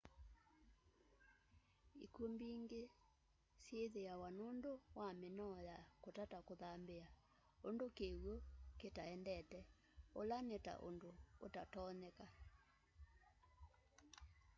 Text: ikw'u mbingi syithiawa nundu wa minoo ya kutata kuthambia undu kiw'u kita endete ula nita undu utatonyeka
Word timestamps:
ikw'u 2.05 2.25
mbingi 2.33 2.83
syithiawa 3.63 4.27
nundu 4.37 4.71
wa 4.97 5.07
minoo 5.21 5.57
ya 5.69 5.77
kutata 6.03 6.37
kuthambia 6.47 7.07
undu 7.67 7.85
kiw'u 7.97 8.35
kita 8.79 9.03
endete 9.13 9.59
ula 10.21 10.37
nita 10.47 10.73
undu 10.87 11.09
utatonyeka 11.45 12.27